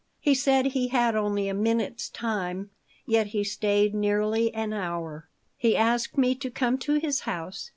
He 0.19 0.33
said 0.33 0.65
he 0.65 0.87
had 0.87 1.15
only 1.15 1.47
a 1.47 1.53
minute's 1.53 2.09
time, 2.09 2.71
yet 3.05 3.27
he 3.27 3.43
stayed 3.43 3.93
nearly 3.93 4.51
an 4.51 4.73
hour. 4.73 5.29
He 5.55 5.77
asked 5.77 6.17
me 6.17 6.33
to 6.37 6.49
come 6.49 6.79
to 6.79 6.95
his 6.95 7.19
house. 7.29 7.69